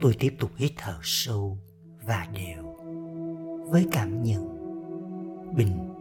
[0.00, 1.58] tôi tiếp tục hít thở sâu
[2.06, 2.76] và đều.
[3.70, 4.56] Với cảm nhận
[5.56, 5.95] bình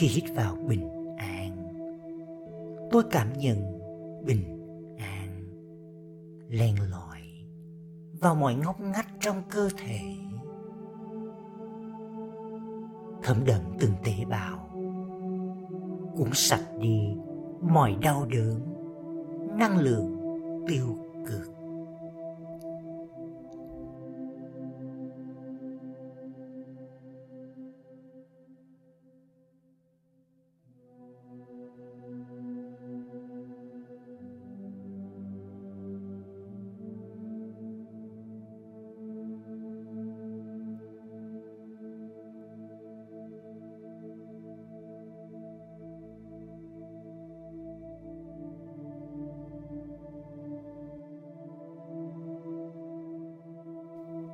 [0.00, 1.56] khi hít vào bình an.
[2.90, 3.80] Tôi cảm nhận
[4.26, 4.44] bình
[4.98, 5.44] an
[6.48, 7.20] len lỏi
[8.20, 10.00] vào mọi ngóc ngách trong cơ thể.
[13.22, 14.68] Thấm đậm từng tế bào
[16.16, 17.16] cũng sạch đi
[17.60, 18.60] mọi đau đớn,
[19.58, 20.16] năng lượng
[20.68, 21.59] tiêu cực.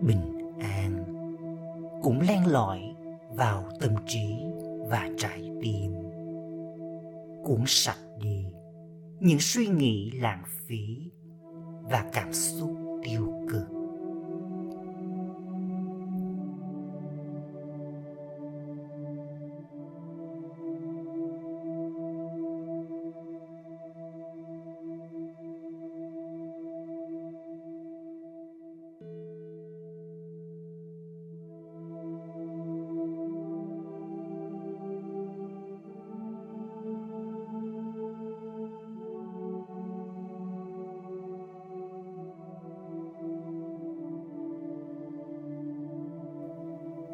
[0.00, 1.04] Bình an,
[2.02, 2.80] cũng len lỏi
[3.30, 4.34] vào tâm trí
[4.88, 5.92] và trái tim.
[7.44, 8.44] Cuốn sạch đi
[9.20, 11.10] những suy nghĩ lãng phí
[11.82, 12.70] và cảm xúc
[13.04, 13.77] tiêu cực.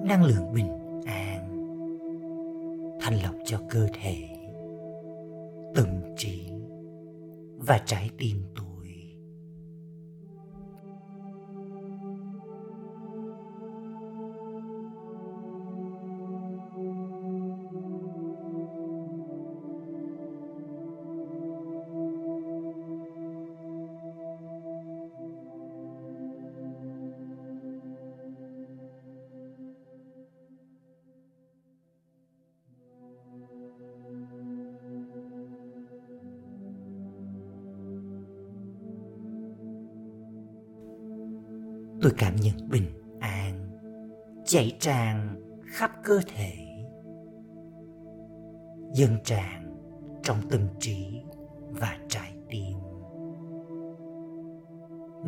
[0.05, 0.69] Năng lượng bình
[1.07, 1.49] an,
[3.01, 4.17] thanh lọc cho cơ thể
[5.75, 6.51] tâm trí
[7.59, 8.74] và trái tim tôi.
[42.05, 42.87] Tôi cảm nhận bình
[43.21, 43.69] an
[44.45, 46.53] chảy tràn khắp cơ thể.
[48.93, 49.77] Dâng tràn
[50.23, 51.23] trong tâm trí
[51.71, 52.79] và trái tim.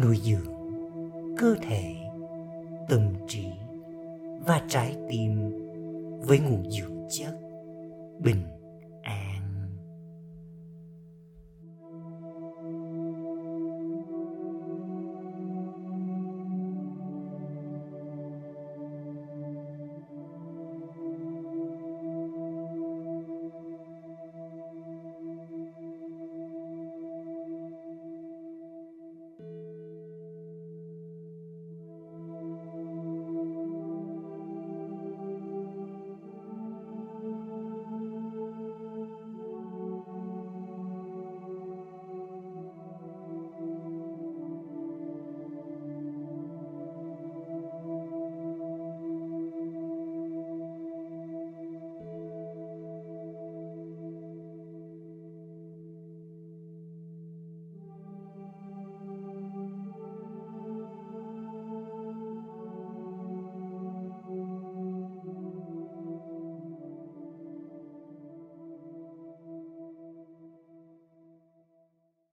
[0.02, 0.54] Nuôi dưỡng
[1.38, 1.96] cơ thể,
[2.88, 3.46] tâm trí
[4.46, 5.50] và trái tim
[6.20, 7.38] với nguồn dưỡng chất
[8.18, 8.42] bình